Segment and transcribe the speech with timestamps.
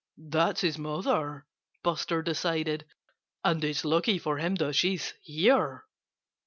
[0.17, 1.45] "That's his mother!"
[1.83, 2.87] Buster decided.
[3.43, 5.85] "And it's lucky for him that she's here."